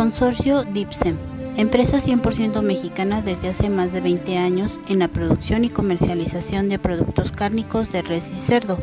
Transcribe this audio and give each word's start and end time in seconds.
Consorcio 0.00 0.64
DIPSEM, 0.64 1.18
empresa 1.58 1.98
100% 1.98 2.62
mexicana 2.62 3.20
desde 3.20 3.48
hace 3.48 3.68
más 3.68 3.92
de 3.92 4.00
20 4.00 4.38
años 4.38 4.80
en 4.88 5.00
la 5.00 5.08
producción 5.08 5.62
y 5.62 5.68
comercialización 5.68 6.70
de 6.70 6.78
productos 6.78 7.32
cárnicos 7.32 7.92
de 7.92 8.00
res 8.00 8.30
y 8.30 8.38
cerdo, 8.38 8.78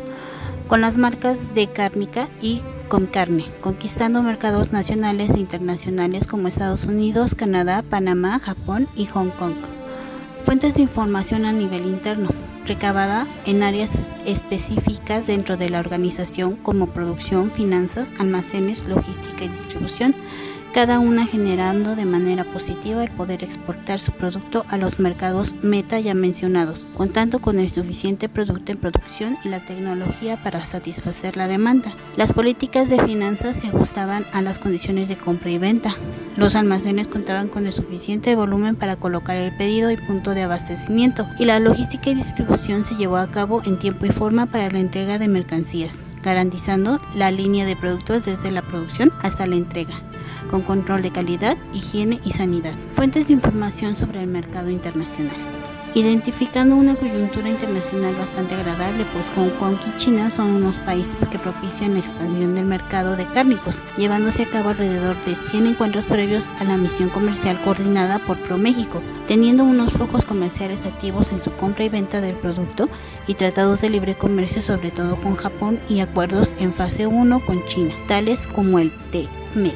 con 0.68 0.80
las 0.80 0.96
marcas 0.96 1.52
de 1.56 1.66
Cárnica 1.72 2.28
y 2.40 2.62
Comcarne, 2.86 3.46
conquistando 3.60 4.22
mercados 4.22 4.70
nacionales 4.70 5.34
e 5.34 5.40
internacionales 5.40 6.28
como 6.28 6.46
Estados 6.46 6.84
Unidos, 6.84 7.34
Canadá, 7.34 7.82
Panamá, 7.82 8.38
Japón 8.38 8.86
y 8.94 9.06
Hong 9.06 9.30
Kong. 9.30 9.56
Fuentes 10.44 10.76
de 10.76 10.82
información 10.82 11.46
a 11.46 11.52
nivel 11.52 11.84
interno, 11.86 12.28
recabada 12.64 13.26
en 13.44 13.64
áreas 13.64 13.98
específicas 14.24 15.26
dentro 15.26 15.56
de 15.56 15.68
la 15.68 15.80
organización 15.80 16.54
como 16.54 16.90
producción, 16.90 17.50
finanzas, 17.50 18.14
almacenes, 18.20 18.86
logística 18.86 19.44
y 19.44 19.48
distribución, 19.48 20.14
cada 20.72 20.98
una 20.98 21.26
generando 21.26 21.96
de 21.96 22.04
manera 22.04 22.44
positiva 22.44 23.02
el 23.02 23.10
poder 23.10 23.42
exportar 23.42 23.98
su 23.98 24.12
producto 24.12 24.64
a 24.68 24.76
los 24.76 24.98
mercados 24.98 25.54
meta 25.62 25.98
ya 26.00 26.14
mencionados, 26.14 26.90
contando 26.94 27.38
con 27.40 27.58
el 27.58 27.68
suficiente 27.68 28.28
producto 28.28 28.72
en 28.72 28.78
producción 28.78 29.38
y 29.44 29.48
la 29.48 29.60
tecnología 29.60 30.36
para 30.42 30.64
satisfacer 30.64 31.36
la 31.36 31.48
demanda. 31.48 31.92
Las 32.16 32.32
políticas 32.32 32.88
de 32.90 33.02
finanzas 33.02 33.56
se 33.56 33.68
ajustaban 33.68 34.24
a 34.32 34.42
las 34.42 34.58
condiciones 34.58 35.08
de 35.08 35.16
compra 35.16 35.50
y 35.50 35.58
venta. 35.58 35.94
Los 36.38 36.54
almacenes 36.54 37.08
contaban 37.08 37.48
con 37.48 37.66
el 37.66 37.72
suficiente 37.72 38.36
volumen 38.36 38.76
para 38.76 38.94
colocar 38.94 39.36
el 39.36 39.56
pedido 39.56 39.90
y 39.90 39.96
punto 39.96 40.34
de 40.34 40.42
abastecimiento, 40.42 41.26
y 41.36 41.46
la 41.46 41.58
logística 41.58 42.10
y 42.10 42.14
distribución 42.14 42.84
se 42.84 42.94
llevó 42.94 43.16
a 43.16 43.32
cabo 43.32 43.60
en 43.64 43.76
tiempo 43.76 44.06
y 44.06 44.10
forma 44.10 44.46
para 44.46 44.70
la 44.70 44.78
entrega 44.78 45.18
de 45.18 45.26
mercancías, 45.26 46.04
garantizando 46.22 47.00
la 47.12 47.32
línea 47.32 47.66
de 47.66 47.74
productos 47.74 48.24
desde 48.24 48.52
la 48.52 48.62
producción 48.62 49.10
hasta 49.20 49.48
la 49.48 49.56
entrega 49.56 50.00
con 50.48 50.62
control 50.62 51.02
de 51.02 51.10
calidad, 51.10 51.56
higiene 51.74 52.20
y 52.24 52.30
sanidad. 52.30 52.72
Fuentes 52.94 53.26
de 53.26 53.34
información 53.34 53.96
sobre 53.96 54.22
el 54.22 54.28
mercado 54.28 54.70
internacional. 54.70 55.57
Identificando 55.94 56.76
una 56.76 56.94
coyuntura 56.94 57.48
internacional 57.48 58.14
bastante 58.14 58.54
agradable, 58.54 59.06
pues 59.14 59.32
Hong 59.34 59.50
Kong 59.58 59.78
y 59.86 59.96
China 59.96 60.28
son 60.28 60.50
unos 60.50 60.76
países 60.80 61.26
que 61.28 61.38
propician 61.38 61.94
la 61.94 62.00
expansión 62.00 62.54
del 62.54 62.66
mercado 62.66 63.16
de 63.16 63.26
cárnicos, 63.26 63.82
llevándose 63.96 64.42
a 64.42 64.50
cabo 64.50 64.68
alrededor 64.68 65.16
de 65.24 65.34
100 65.34 65.66
encuentros 65.66 66.04
previos 66.04 66.48
a 66.60 66.64
la 66.64 66.76
misión 66.76 67.08
comercial 67.08 67.60
coordinada 67.62 68.18
por 68.18 68.38
ProMéxico, 68.38 69.00
teniendo 69.26 69.64
unos 69.64 69.92
flujos 69.92 70.24
comerciales 70.24 70.84
activos 70.84 71.32
en 71.32 71.38
su 71.38 71.52
compra 71.52 71.84
y 71.84 71.88
venta 71.88 72.20
del 72.20 72.36
producto 72.36 72.88
y 73.26 73.34
tratados 73.34 73.80
de 73.80 73.88
libre 73.88 74.14
comercio 74.14 74.60
sobre 74.60 74.90
todo 74.90 75.16
con 75.16 75.36
Japón 75.36 75.80
y 75.88 76.00
acuerdos 76.00 76.54
en 76.58 76.74
fase 76.74 77.06
1 77.06 77.46
con 77.46 77.64
China, 77.66 77.94
tales 78.06 78.46
como 78.46 78.78
el 78.78 78.92
TMEC. 79.10 79.74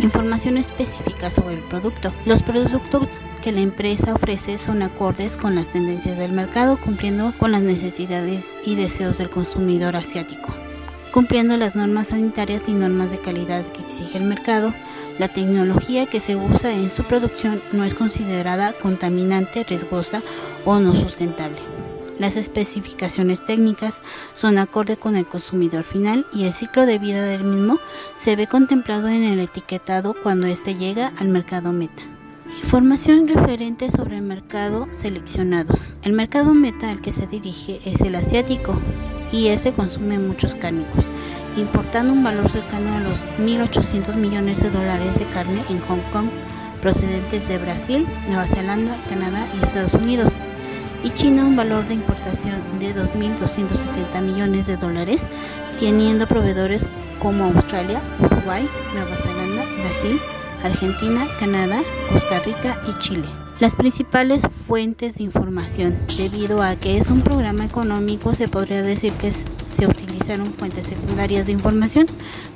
Información 0.00 0.56
específica 0.56 1.30
sobre 1.30 1.54
el 1.54 1.60
producto. 1.60 2.12
Los 2.26 2.42
productos 2.42 3.08
que 3.42 3.52
la 3.52 3.60
empresa 3.60 4.14
ofrece 4.14 4.58
son 4.58 4.82
acordes 4.82 5.36
con 5.36 5.54
las 5.54 5.70
tendencias 5.70 6.18
del 6.18 6.32
mercado, 6.32 6.78
cumpliendo 6.78 7.32
con 7.38 7.52
las 7.52 7.62
necesidades 7.62 8.58
y 8.64 8.74
deseos 8.74 9.18
del 9.18 9.30
consumidor 9.30 9.94
asiático. 9.96 10.52
Cumpliendo 11.12 11.56
las 11.56 11.76
normas 11.76 12.08
sanitarias 12.08 12.68
y 12.68 12.72
normas 12.72 13.12
de 13.12 13.18
calidad 13.18 13.64
que 13.66 13.82
exige 13.82 14.18
el 14.18 14.24
mercado, 14.24 14.74
la 15.20 15.28
tecnología 15.28 16.06
que 16.06 16.18
se 16.18 16.34
usa 16.34 16.72
en 16.72 16.90
su 16.90 17.04
producción 17.04 17.62
no 17.70 17.84
es 17.84 17.94
considerada 17.94 18.72
contaminante, 18.72 19.62
riesgosa 19.62 20.22
o 20.64 20.80
no 20.80 20.96
sustentable. 20.96 21.58
Las 22.18 22.36
especificaciones 22.36 23.44
técnicas 23.44 24.00
son 24.34 24.58
acorde 24.58 24.96
con 24.96 25.16
el 25.16 25.26
consumidor 25.26 25.82
final 25.82 26.26
y 26.32 26.44
el 26.44 26.52
ciclo 26.52 26.86
de 26.86 26.98
vida 26.98 27.22
del 27.22 27.42
mismo 27.42 27.80
se 28.14 28.36
ve 28.36 28.46
contemplado 28.46 29.08
en 29.08 29.24
el 29.24 29.40
etiquetado 29.40 30.14
cuando 30.22 30.46
éste 30.46 30.76
llega 30.76 31.12
al 31.18 31.28
mercado 31.28 31.72
meta. 31.72 32.02
Información 32.62 33.26
referente 33.26 33.90
sobre 33.90 34.18
el 34.18 34.22
mercado 34.22 34.86
seleccionado. 34.92 35.74
El 36.02 36.12
mercado 36.12 36.54
meta 36.54 36.90
al 36.90 37.00
que 37.00 37.10
se 37.10 37.26
dirige 37.26 37.80
es 37.84 38.00
el 38.02 38.14
asiático 38.14 38.78
y 39.32 39.48
este 39.48 39.72
consume 39.72 40.20
muchos 40.20 40.54
cárnicos, 40.54 41.06
importando 41.56 42.12
un 42.12 42.22
valor 42.22 42.48
cercano 42.48 42.94
a 42.94 43.00
los 43.00 43.18
1.800 43.40 44.14
millones 44.14 44.60
de 44.60 44.70
dólares 44.70 45.18
de 45.18 45.26
carne 45.26 45.64
en 45.68 45.80
Hong 45.80 46.02
Kong, 46.12 46.28
procedentes 46.80 47.48
de 47.48 47.58
Brasil, 47.58 48.06
Nueva 48.28 48.46
Zelanda, 48.46 48.96
Canadá 49.08 49.48
y 49.52 49.64
Estados 49.64 49.94
Unidos 49.94 50.32
y 51.04 51.10
China 51.10 51.44
un 51.44 51.54
valor 51.54 51.86
de 51.86 51.94
importación 51.94 52.60
de 52.80 52.94
2.270 52.94 54.22
millones 54.22 54.66
de 54.66 54.76
dólares, 54.76 55.26
teniendo 55.78 56.26
proveedores 56.26 56.88
como 57.20 57.44
Australia, 57.44 58.00
Uruguay, 58.18 58.68
Nueva 58.94 59.16
Zelanda, 59.16 59.64
Brasil, 59.82 60.18
Argentina, 60.62 61.26
Canadá, 61.38 61.82
Costa 62.10 62.40
Rica 62.40 62.80
y 62.88 62.98
Chile. 63.00 63.28
Las 63.60 63.76
principales 63.76 64.42
fuentes 64.66 65.16
de 65.16 65.24
información, 65.24 65.98
debido 66.16 66.62
a 66.62 66.74
que 66.76 66.96
es 66.96 67.08
un 67.08 67.20
programa 67.20 67.66
económico, 67.66 68.34
se 68.34 68.48
podría 68.48 68.82
decir 68.82 69.12
que 69.12 69.30
se 69.30 69.86
utilizaron 70.24 70.54
fuentes 70.54 70.86
secundarias 70.86 71.44
de 71.44 71.52
información, 71.52 72.06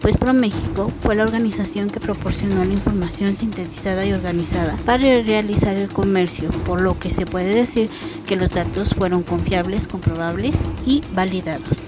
pues 0.00 0.16
ProMéxico 0.16 0.90
fue 1.02 1.14
la 1.14 1.24
organización 1.24 1.90
que 1.90 2.00
proporcionó 2.00 2.64
la 2.64 2.72
información 2.72 3.36
sintetizada 3.36 4.06
y 4.06 4.12
organizada 4.14 4.76
para 4.86 5.02
realizar 5.22 5.76
el 5.76 5.88
comercio, 5.88 6.48
por 6.64 6.80
lo 6.80 6.98
que 6.98 7.10
se 7.10 7.26
puede 7.26 7.54
decir 7.54 7.90
que 8.26 8.36
los 8.36 8.52
datos 8.52 8.94
fueron 8.94 9.22
confiables, 9.22 9.86
comprobables 9.86 10.56
y 10.86 11.02
validados. 11.12 11.87